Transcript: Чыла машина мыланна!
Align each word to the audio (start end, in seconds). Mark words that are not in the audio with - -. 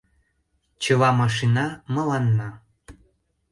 Чыла 0.83 1.09
машина 1.19 1.65
мыланна! 1.93 2.49